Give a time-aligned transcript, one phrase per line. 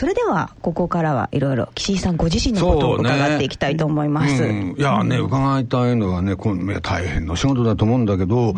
[0.00, 8.54] それではここからはいろいろ岸井さんご自身のことを伺っていきたいと思います、ねうん、いやね伺いたいのはねこの大変な仕事だと思うんだけど、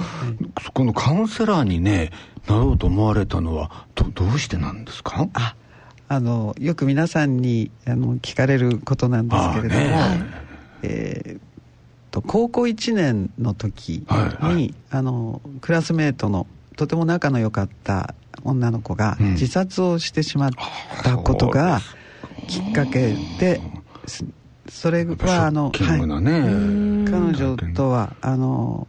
[0.72, 2.12] このカウンセラーにね
[2.46, 5.28] なろうと思われたのはどどうしてなんですか？
[5.32, 5.56] あ
[6.06, 10.24] あのよく皆さんにあの聞かれることなんですけれども、ね。
[10.84, 11.40] えー、
[12.12, 20.50] と高校1年の時に、はいはい、あのクラスメートのとても仲の良かった女の子が自殺をしてしまっ
[21.02, 21.80] たことが
[22.48, 23.60] きっかけで、
[24.68, 28.86] それはあの、はい、彼女とはあの、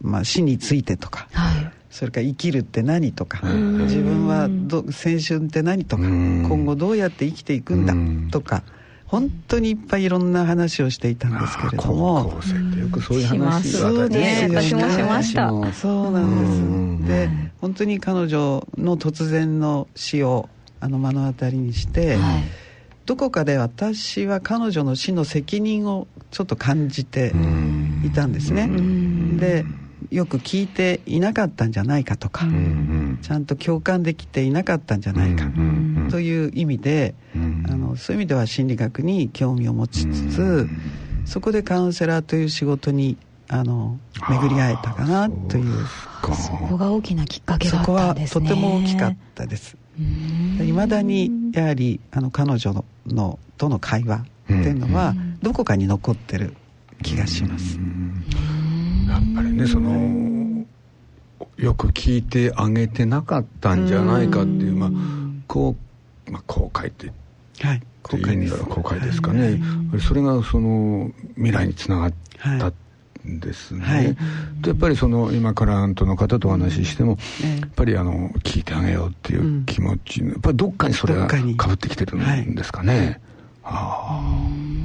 [0.00, 7.94] まあ、死についてとか、はい、それから生きるって何とか自分はど青春って何とか今後どうやって生きていくんだ
[8.30, 8.62] とか
[9.06, 15.48] 本当にいっぱいいろんな話をしていたんですけれども高校生ってよくそういう話そうね私もしました。
[15.72, 17.30] そうなんです。
[17.30, 20.48] で本当に彼女の突然の死を
[20.80, 22.42] あの目の当たりにして、はい、
[23.06, 27.32] どこかで私は彼女の死の責任をちょっと感じて
[28.04, 28.68] いたんですね。
[29.38, 29.64] で
[30.10, 35.50] よく聞いていなかったんじゃないかとか、うんうん、ちゃんと共感できていなかったんじゃないか、
[36.10, 37.64] という意味で、うん。
[37.64, 40.70] うん、あのそういう意味では心理学に興味を持ちつつ、うんうん、
[41.24, 43.16] そこでカウンセラーという仕事に
[43.48, 45.86] あの巡り会えたかなという。
[46.34, 48.40] そこが大きなきっかけだったんですね。
[48.40, 49.76] そこはとても大きかったです。
[49.98, 56.54] いまだにやはりあの彼女のとの会話っていうのはどこかに残ってる
[57.02, 57.78] 気がします、
[59.08, 60.64] やっぱりねその
[61.56, 64.90] よく聞いてあげてなかったんじゃないかっていうまあ
[65.46, 65.76] こ
[66.28, 67.12] う、まあ、後悔って
[67.62, 67.82] はい。
[68.02, 72.12] 後悔です後悔ですかね、はい、それがその未来につながっ
[72.60, 72.72] た
[73.40, 74.16] ですね、はい、
[74.66, 77.18] やっぱりその今クライアントの方とお話ししても、
[77.60, 81.36] やっぱりあの聞いてあげようっていう気持ち、やっぱりどっかにそれがか
[81.68, 83.20] ぶってきてるんですかね。
[83.62, 84.76] はあ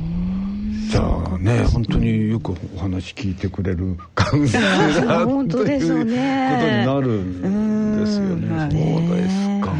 [0.92, 8.70] じゃあね本当によくお話聞いてくれる感じが本当ですよねことになるんですよね。
[9.08, 9.72] そうですか。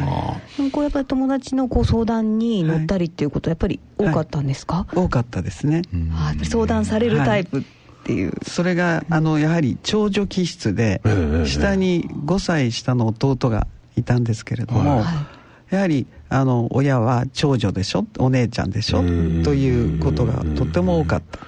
[0.72, 4.96] こうやっぱり友達のこう相談に乗ったりっていうことはやっぱり多かったんですか、はい。
[4.96, 5.82] はい、多かったですね、
[6.14, 7.66] あ相談されるタイプ、
[8.02, 8.34] っていう。
[8.44, 11.02] それがあのやはり長女気質で、
[11.46, 15.04] 下に5歳下の弟がいたんですけれども、
[15.70, 19.00] やはりあの親は長女でしょお姉ちゃんでしょ
[19.44, 21.40] ということがとても多かった。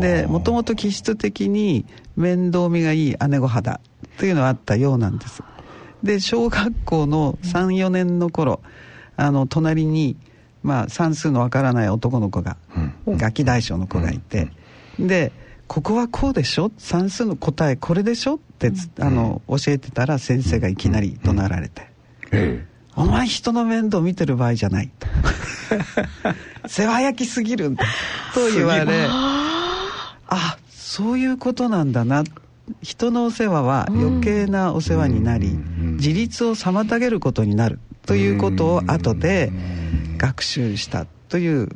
[0.00, 1.84] でもともと気質的に
[2.16, 3.80] 面倒見がいい姉御肌
[4.18, 5.42] というのはあったようなんです。
[6.02, 8.60] で小学校の34年の頃
[9.16, 10.16] あの隣に、
[10.62, 12.56] まあ、算数のわからない男の子が、
[13.06, 14.48] うん、ガキ大将の子がいて、
[15.00, 15.32] うん、で
[15.68, 16.72] ここはこうでしょ？
[16.78, 18.36] 算数の答えこれでしょ？
[18.36, 21.82] って、うん、あの教えてたら先生がいきなり怒鳴られて、
[22.32, 24.90] ええお前人の面倒見てる場合じゃない。
[24.98, 25.06] と
[26.68, 27.84] 世話焼きすぎるんだ。
[28.34, 32.24] と言われあそういうことなんだな。
[32.82, 35.48] 人のお世話は余計なお世話になり、
[35.96, 37.78] 自立を妨げることになる。
[38.04, 39.52] ということを後で
[40.16, 41.06] 学習した。
[41.28, 41.68] という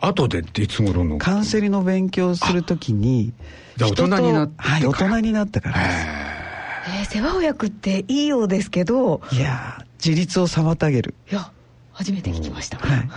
[0.00, 1.18] 後でっていつ頃の？
[1.18, 3.32] カウンセリの勉強をするときに
[3.78, 6.06] 大人になってはい大人になってからです。
[7.14, 9.20] えー、世話を焼くっていいようですけど。
[9.32, 11.14] いや自立を妨げる。
[11.30, 11.50] いや
[11.92, 13.08] 初めて聞きました、はい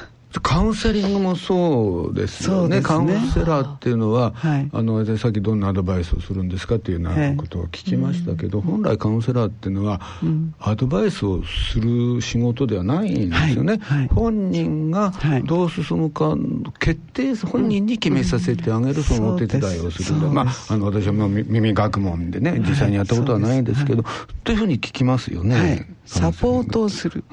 [0.43, 13.97] カウンセリングもそうですよね、ね、カウンセラーっていうのは、はい、あのさっきどんなアドバイスをするんですかっていうようなことを聞きましたけど、本来カウンセラーっていうのは、うん、アドバイスをする仕事ではないんですよね、はい。
[13.99, 15.13] はい、本人が
[15.45, 16.35] どう進むか
[16.77, 24.03] 決定本人に決めさせてあげるそのお手伝いをするんだ、まあ、あの私はまあ耳学問でね実際にやったことはないですけど、
[24.43, 25.87] というふうに聞きますよね。
[26.05, 27.23] サポートをする、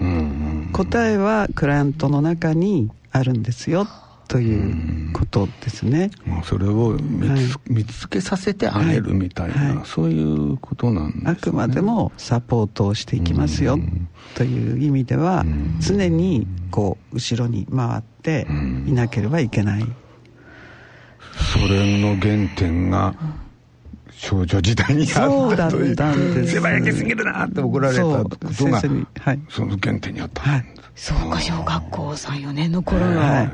[0.72, 3.86] 答えはクライアントの中にあるんですよ
[4.28, 13.78] ということですね、まあ、それを見つはい、見つけさせてあげるみたいな、はい、そういうことなんです、ね、あくまでもサポートをしていきますよ
[14.34, 15.44] という意味では
[15.80, 18.46] 常にこう後ろに回って
[18.86, 19.86] いなければいけない。
[21.52, 23.14] それの原点が
[24.16, 25.86] 少女時代にあったという。
[25.86, 26.54] そうだったんです。
[26.54, 28.02] 狭焼けすぎるなって怒られた。
[28.02, 30.64] ことがその原点にあった、はい、
[30.94, 33.52] そうか小学校34年の頃の、はい。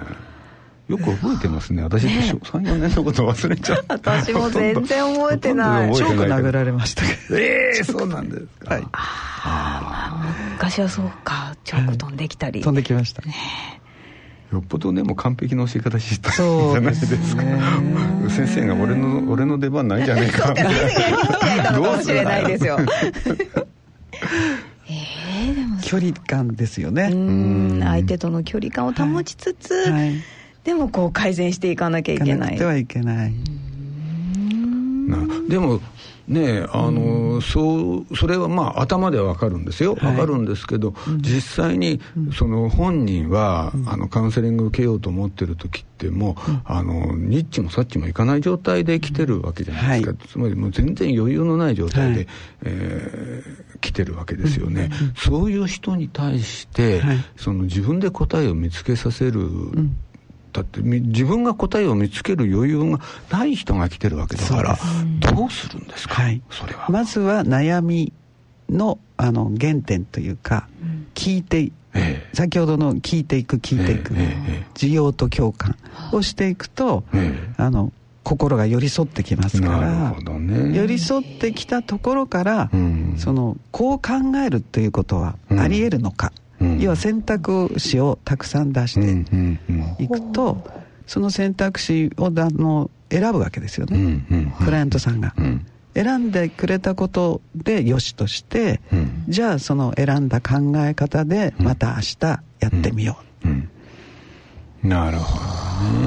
[0.89, 1.83] よく覚えてますね。
[1.83, 3.95] 私、ね、3、4年のこと忘れちゃった。
[4.13, 5.95] 私も全然覚えてない。
[5.95, 7.39] チョーク殴られましたけど。
[7.39, 8.75] ええー、そうなんですか。
[8.75, 12.61] はい、ああ、昔はそうか、チョーク飛んできたり。
[12.61, 13.23] 飛んできました。
[13.23, 13.35] ね
[14.53, 17.43] よっぽどねもう完璧な教え方したんじゃないですか。
[18.29, 20.51] 先生が俺の俺の出番ないじゃねえか。
[20.51, 22.79] みたいなどれないですよ
[24.89, 24.95] え
[25.49, 27.11] えー、でも距離感ですよね。
[27.83, 30.17] 相手との距離感を保ちつつ、はい、
[30.65, 32.59] でもこう改善していかなきゃいけない。
[32.59, 33.33] ではいけない。
[35.49, 35.81] でも
[36.29, 37.01] ねあの、
[37.35, 42.01] うん、そうそれはまあ頭では分かるんですよ、分かるんですけど、うん、実際に
[42.37, 46.35] その本人は、うん、あのカウンセリング受けようと思ってる時ってもう、
[46.65, 52.27] あのニッチもサッチもいかない状態で来てるわけじゃないですか、はい、つまりもう全然余裕のない状態で、はい、
[52.65, 59.49] えー、来てるわけですよね、そういう人に対して、はい、その自分で答えを見つけさせる、
[60.53, 63.01] だって自分が答えを見つける余裕が
[63.31, 64.79] ない人が来てるわけだから
[65.21, 66.87] どうするんですか、はい、それは。
[66.91, 68.13] まずは悩み
[68.69, 70.69] のあの原点というか、
[71.15, 75.77] 聞いて、ええ、先ほどの聞いていく聞いていく、え、需要と共感
[76.13, 77.05] をしていくと、
[77.57, 77.93] あの
[78.25, 86.33] 心が寄り添ってきますから、ね、寄り添ってきたところから、うん、そのこう考えるということはありえるのか、
[86.79, 90.65] 要は選択肢をたくさん出していくと、
[91.07, 94.25] その選択肢をあの選ぶわけですよね、
[94.65, 95.35] クライアントさんが。
[95.95, 102.19] 選んでくれたことでよしとして、うん、じゃあその選んだ考え方でまた明日
[102.61, 105.99] やってみよう、なるほど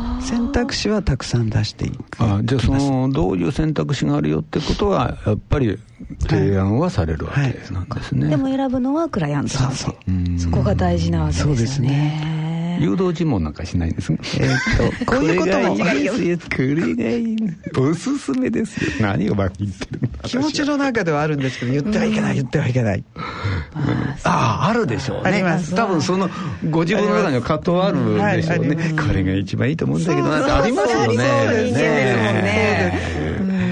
[0.00, 2.22] ね選択肢はたくさん出していく。
[2.22, 5.78] あじゃあそのどういう選択肢があるよってことはやっぱり
[6.28, 8.20] 提案はされるわけなんですね、はい。
[8.20, 9.72] はい、でも選ぶのはクライアントさん。
[9.74, 9.94] そ
[10.38, 11.56] そこが大事なわけですよね。
[11.56, 12.78] そうですね。
[12.80, 14.18] 誘導尋問なんかしないんですえっ
[15.06, 15.76] とこういうことも。
[15.76, 16.24] いいです。
[16.24, 17.36] よこれがいい。
[17.78, 18.90] おすすめですよ。
[19.00, 23.04] 何をば言ってる気持ちの中ではあるんですけど言ってはいけない言ってはいけない
[24.24, 25.22] あああるでしょうね。
[25.24, 25.74] あります。
[25.74, 26.30] 多分その
[26.70, 28.94] ご自分の中には葛藤あるでしょうね。
[28.96, 31.16] これが一番いいと思うんだけどなんてありますよね。
[31.72, 33.23] ね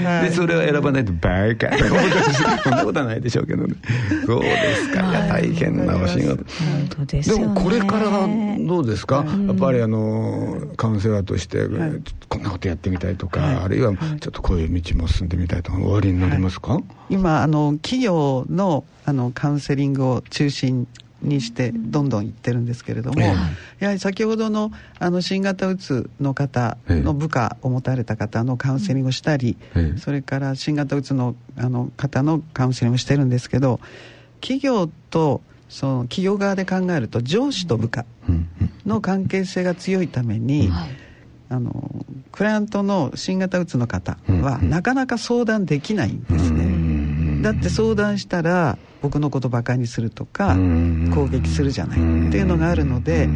[0.03, 1.69] でそれを選ばないとバカ。
[2.63, 3.75] そんなことはないでしょうけどね。
[4.25, 5.09] そうですか。
[5.09, 5.13] い。
[5.13, 6.43] や大変なお仕事。
[7.21, 8.27] でもこれから
[8.59, 9.25] どうですか？
[9.47, 11.65] やっぱりあのカウンセラーとして
[12.29, 16.79] こんなことやってみたいとかあるいはちょっとこういう道も進んでみたいとかおありになりますか？
[17.09, 20.87] 今あの企業のあのカウンセリングを中心
[21.23, 23.21] にしてどんどんいってるんですけれども、
[23.79, 29.57] やはり先ほどのあの新型うつの方の部下を持たれた方のカウンセリングをしたり、
[29.97, 33.79] それから新型うつのあの方のカウンセリングをしてるんですけど
[34.41, 38.05] 企業とその企業側で考えると上司と部下
[38.85, 40.69] の関係性が強いために、
[41.49, 47.41] あのクライアントの新型うつの方はなかなか相談できないんですね。
[47.43, 50.55] だって相談したら僕のことバカにするとか
[51.13, 51.99] 攻撃するじゃない。
[51.99, 53.27] っていうのがあるので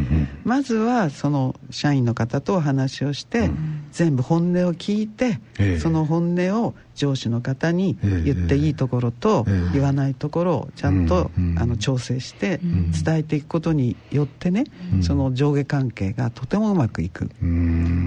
[0.42, 3.50] まずはその社員の方とお話をして
[3.92, 5.38] 全部本音を聞いて
[5.78, 9.44] その本音を上司の方に言っていいところと
[9.74, 12.60] 言わないところをちゃんとあの調整して
[13.04, 14.64] 伝えていくことによってね
[15.02, 17.28] その上下関係がとてもうまくいく。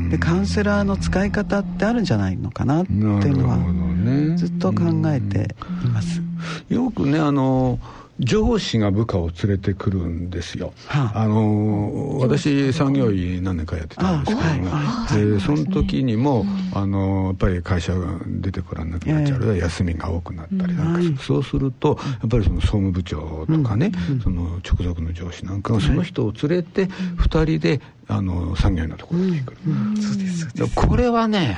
[0.10, 5.56] でカウンセラーの使い方ってあるんじゃないのかなっていうのはずっと考えて
[5.86, 6.31] います。
[6.70, 7.80] よくねあの
[8.22, 29.58] 上司が部下を連れてくるんですよ、はあ、あの私産業医何年かやってたんですけども、はい、でその時にも、あのやっぱり会社が出てこらなくなっちゃう、あるいは休みが多くなったりなんか、うん、そうするとやっぱりその総務部長とかね、うん、その直属の上司なんかがその人を連れて2人であの産業医のところに来る、
[30.02, 31.58] そうですこれはね、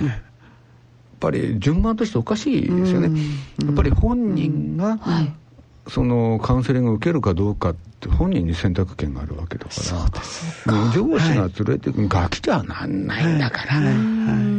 [1.23, 3.17] ぱり順番としておかしいですよね、
[3.63, 4.99] やっぱり本人が、
[5.87, 9.71] そのカウンセリングを受けるかどうかって本人に選択権があるわけだか
[10.65, 10.91] ら。
[10.91, 13.81] 上司が連れてくる、ガキじゃなんないんだから、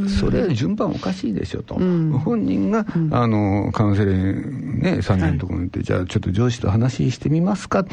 [0.08, 7.86] それ順番おかしいでしょと、本人が、あのカウンセリングね3年のところに行って、じゃあちょっと上司と話してみますかっ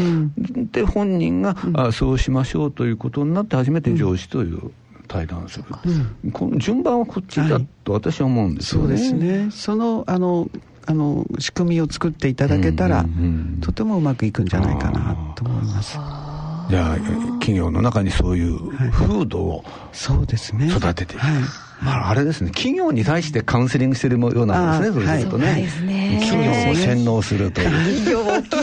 [0.71, 4.71] て、本人が、あそうしましょうということになって初めて上司という
[5.11, 5.65] 対談する、
[6.23, 9.51] うん、この順番はこっちだと私は思うんですよね、はい、そうですね。
[9.51, 10.49] そのあの
[10.87, 15.99] あの仕組みを作っていただけたら、うんうんうん、とてもうまくいくんじゃないかなと思います。
[16.69, 16.95] じゃあ
[17.39, 19.63] 企業の中にそういう風土を
[19.93, 20.37] 育て
[21.05, 21.43] ていく、はい
[21.81, 25.67] まあ、あれですね、企業に対してカウンセリングしてるようなんですね、そうするとね。
[26.19, 27.71] 企業を洗脳するという。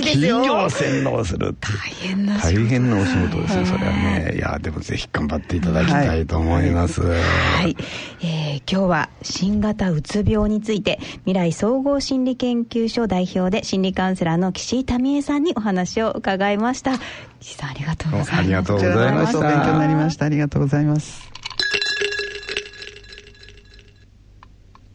[0.00, 1.70] 企業を洗脳する大
[2.00, 4.34] 変な大変なお仕事ですよ、それはね。
[4.36, 7.02] いや、でもぜひ頑張っていただきたいと思います。
[7.02, 7.76] はい。
[8.20, 16.92] えー、今日は新型うつ病について、未来総合心理研究所代表で心理カウンセラーの岸井民恵さんにお話を伺いました。
[17.40, 18.34] 岸さんありがとうございます。
[18.34, 19.40] ありがとうございました。
[19.40, 20.26] 勉強になりました。
[20.26, 21.27] ありがとうございます。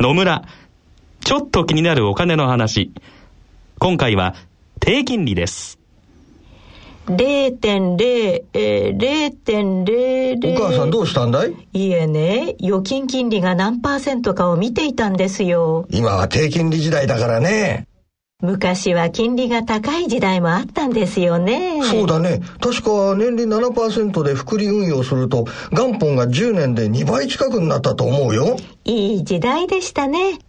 [0.04, 0.44] 野村、
[1.22, 2.92] ちょっと気になるお金の話。
[3.80, 4.36] 今回は
[4.82, 5.80] 低金利です。
[7.06, 10.56] 0.0、えー、0.00。
[10.56, 15.88] お母さんどうしたんだいいえね、預金金利が何パーセントかを見ていたんですよ。
[15.90, 17.88] 今は低金利時代だからね。
[18.44, 21.82] 昔は金利が高い時代もあったんですよね。
[21.82, 22.42] そうだね。
[22.60, 28.58] 確か年利7%で複利運用すると元本が10年で2倍近くになったと思うよ。
[28.84, 30.40] いい時代でしたね。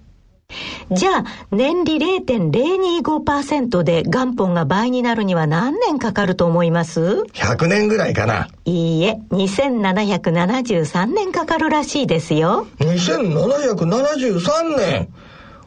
[0.90, 8.48] じゃあ、年利0.025%で元本が倍になるには何年かかると思います ?100 年ぐらいかな。
[8.64, 12.66] いいえ、2773年かかるらしいですよ。
[12.80, 15.08] 2773年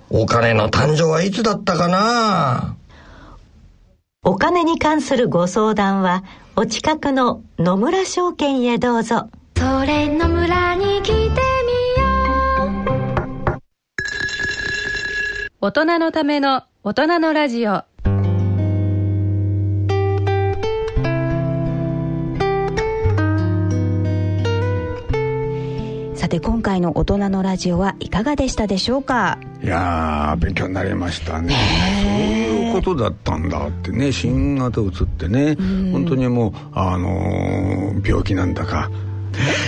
[0.09, 2.77] お金の誕生はいつだったかな？
[4.23, 6.23] お金に関するご相談は、
[6.55, 9.29] お近くの野村証券へどうぞ。
[9.57, 11.31] それ野村に来てみよ
[13.55, 13.59] う。
[15.59, 17.83] 大人のための大人のラジオ。
[26.27, 29.39] さて今回の大人のラジオはいかがでしたでしょうか？
[29.63, 31.55] いや勉強になりましたね。
[32.03, 35.55] そういうことだったんだってね新型うつってね。
[35.93, 38.91] 本当にもうあのー、病気なんだか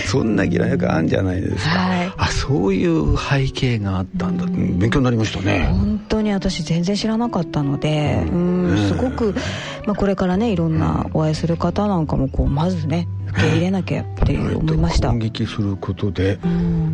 [0.06, 4.46] そんな嫌いがあるんじゃないですか、はい、あそういう背景があったんだ。
[4.46, 5.66] 勉強になりましたね。
[5.70, 8.88] 本当に私全然知らなかったのでうん。
[8.88, 9.34] すごく、
[9.86, 15.10] まあ、これからねいろんなお会いする方なんかもこうまずね受け入れなきゃって思いました。
[15.10, 16.38] 攻撃することで、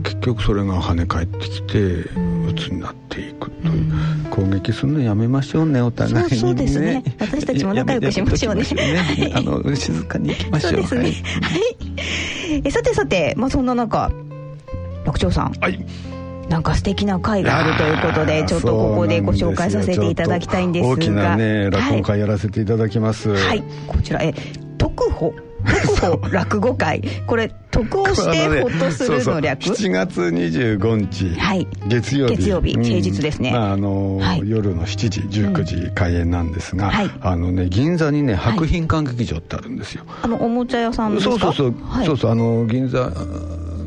[0.03, 3.93] 結局それが跳ね返ってきてうつになっていくという、
[4.31, 7.03] 攻撃するのやめましょうねお互いに、ね、そうですね。
[7.19, 8.63] 私たちも仲良くしましょうね。
[8.65, 9.33] ね。
[9.35, 10.73] あの静かにいきましょう。
[10.73, 11.01] そうですね。
[11.41, 11.86] はい、
[12.65, 14.11] えさてさて、まあ、そんな中
[15.05, 15.53] 六長さん。
[15.61, 15.85] はい。
[16.49, 20.89] なんか素敵な会があるということでちょっとここでご紹介させていただきたいんですが。
[20.91, 24.33] 大きなね落語会やらせていただきます、はい、はい、こちらえ
[24.87, 27.03] 特保特保落語会。
[27.27, 32.37] これ得をしてほっとするの略、7月25日、はい、月曜日。
[32.37, 41.31] 月曜日、平日ですね、まああの、はい、夜の7時19時開演なんですが、うん、あのね銀座にね博品館劇場ってあるんですよ、あのおもちゃ屋さんですか？
[41.33, 41.75] そうそうそう、
[42.05, 42.31] そうそう。
[42.31, 43.11] あの銀座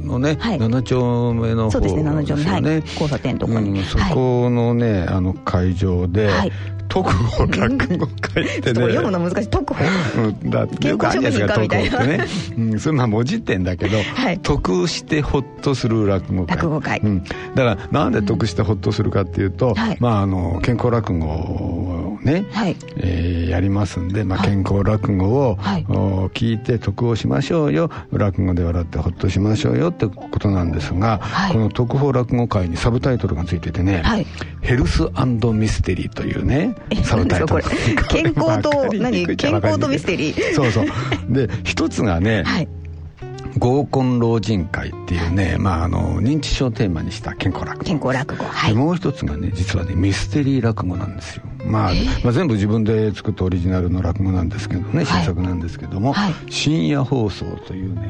[0.03, 6.51] のね、はい、7丁目のそうですね7丁目、はい、交差点とかに、うん、そこのね、あの会場で、はい
[6.89, 9.49] 特保落語会ってね、読むの難しい。
[9.49, 9.83] 特保、
[10.17, 12.27] うん、だってよくあるじゃないですか特保ってね、
[12.57, 16.57] うん、そんな文字ってんだけど、はい、得してほっとする落語会。
[16.57, 22.75] 落語会、うん、だからなんで得してほっとするかっていうと、うん、まああの健康落語をね、はい。
[22.97, 27.89] えー、やりますんで、まあ、健康落語を、はい、聞いて得をしましょうよ。
[28.11, 34.25] 落語で笑ってほっとしましょうよってことなんですが、はい、この特保落語会にサブタイトルがついててね、はい、
[34.69, 35.01] ヘルス
[35.51, 37.63] ミステリーというねサブタイトル。
[38.07, 39.35] 健康と何？
[39.35, 40.53] 健康とミステリー。
[40.53, 40.85] そうそう。
[41.27, 42.67] で一つがね、はい。
[43.57, 47.83] 合コン老人会っていうね、まあ、あの認知症をテーマにした健康落語。
[47.83, 58.01] 健康落語、はい、もう一つがね実はねミステリー落語なんですよ、まあ、まあ全部自分で作ったオリジナルの落語なんですけどね新作なんですけども、はい、深夜放送というね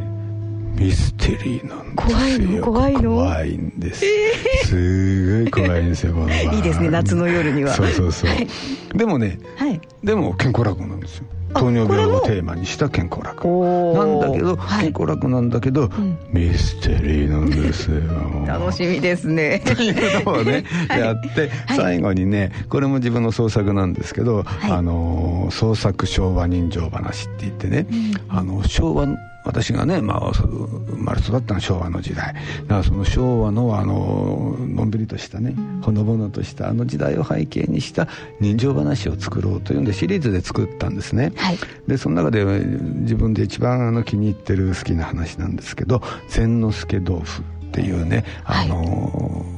[0.76, 2.04] ミステリーなんで
[2.46, 3.12] すよ怖いの？
[3.16, 7.74] 怖いんです、えー、すごい怖いんですよこの いいですね夏の夜には。
[7.74, 8.48] そうそうそう、はい、
[8.96, 13.48] でもね、はい、でも健康落語なんですよ糖尿病をテーマにした健康楽。
[13.48, 18.02] なんだけど、はい、健康楽なんだけど、うん、ミステリーなんですよ。
[18.48, 19.62] 楽しみですね。
[19.66, 29.08] というのをね、 やって、最後にねこれも自分の創作なんですけど、あの創作昭和人情話って言ってね、うん、あの昭和
[29.46, 32.34] 私がね、まあ、生まれ育ったのは昭和の時代。
[32.34, 38.08] だからその昭和のあののんびりとしたねほのぼのとしたあの時代を背景にした
[38.40, 48.88] 人情話を作ろうというんでシリーズで作ったんですね、はい、でその中で自分で一番あの気に入ってる好きな話なんですけど千之助豆腐っていうねあの、はい、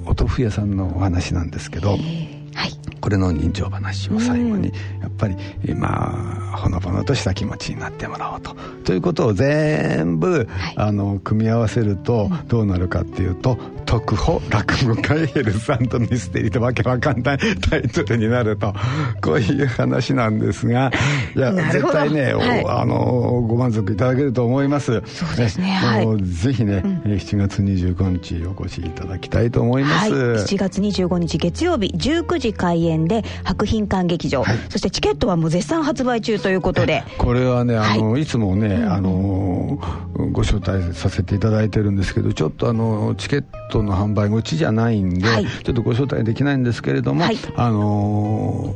[0.05, 2.41] お豆腐屋さんのお話なんですけど、はい
[3.01, 5.35] これの人情話を最後にやっぱり
[5.75, 8.55] まあほのぼのとした気持ちになってもらおうと。
[8.85, 17.37] ということを全部、はい、あの組み合わせるとどうなるかっていうと「特保落語会ヘルスミステリー」とわけわかんない
[17.69, 18.73] タイトルになると
[19.21, 20.91] こういう話なんですが
[21.35, 25.01] いや絶対ね、はい、あのご満足いただけると思います。
[25.05, 30.13] そうですね、はい、ぜひね、うん、7月25日お越しいただきたいと思います。
[30.13, 37.03] はい、7月25日月曜日19時開演で博品館劇場、はい、そしてチケットはもう絶賛発売中ということで。
[37.17, 39.79] これはねあの、はい、いつもね、あの
[40.31, 48.73] ご招待させていただいてるんですけどちょっとあのチケットの販売口じゃないんで、はい、ちょっとご招待できないんですけれども、あの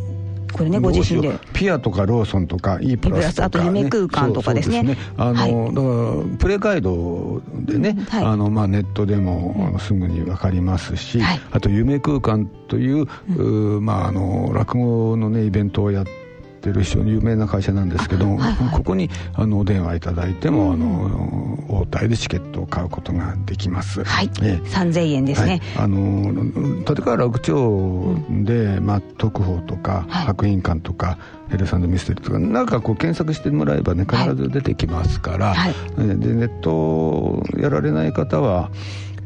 [0.55, 1.37] これねご自身で。
[1.51, 16.24] ピアとかローソンとか E プラスとか、ね、あと夢空間とかですね、ね、あの、はい、だからプレガイドでね、はい、あのまあネットでもすぐに分かりますし、はい、あと夢空間という、うん、まああの落語のねイベントをやって
[16.69, 24.03] ってる非常に有名な会社なんですけども、はいはい、ここにあのお電話いただいても、あの応対でチケットを買うことができます。
[24.03, 31.17] はい、え3000円ですね、はい、あの立川楽町で、うん、まあ、特報とか、白銀館とか
[31.49, 38.71] ヘルサンドミステリーとかなんかこう検索してもらえばね必ず出てきますから、はい、でネットやられない方は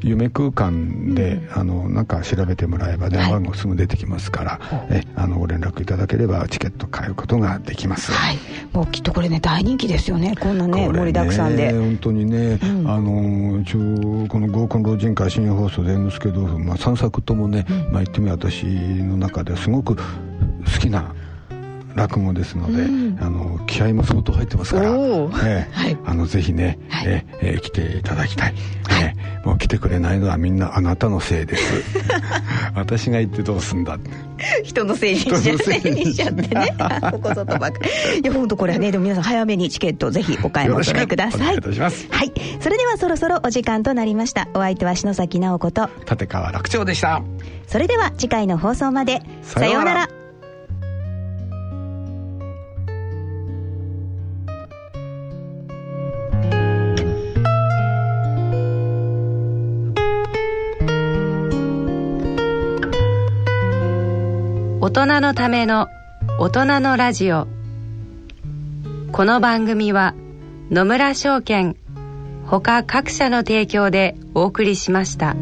[0.01, 8.38] 夢空間で、うん、あのなんか調べてもらえば電話番号すぐ出てきますから、はい、えあのご連絡いただければチケット買うことができます、はい、
[8.74, 10.36] もうきっとこれね大人気ですよね。
[10.39, 11.72] こんなね盛りだくさんで。
[11.72, 20.01] 本当にね、うん、あの一応この合コン老人会深夜放送で「N スケ豆腐」まあ、3作ともね、うん、まあ言ってみ私の中ですごく好
[20.79, 21.13] きな
[21.96, 28.53] 落語ですので、うん、あの気合も相当入ってますから、えーはい、あのぜひね、はい、ええー、来ていただきたい、
[28.84, 31.84] はい、えー、もう来てくれないのはみんなあなたのせいです。
[32.75, 33.98] 私が言ってどうすんだ。
[34.63, 36.75] 人のせいにしちゃってね。
[37.12, 37.79] ここぞとばか
[38.13, 38.19] り。
[38.22, 41.55] いや本当これはねでも皆さん早めにチケットぜひお買い求めください。
[41.55, 42.31] いはい。
[42.60, 44.48] それではそろそろお時間となりました。
[44.53, 45.89] お相手は篠崎直子と。
[46.10, 47.22] 立川楽長でした。
[47.67, 49.22] それでは次回の放送まで。
[49.43, 50.18] さようなら
[64.89, 65.88] 大人のための
[66.39, 67.48] 大人のラジオ
[69.12, 70.15] この番組は
[70.72, 71.75] 野村証券
[72.48, 75.36] ほか各社の提供でお送りしました。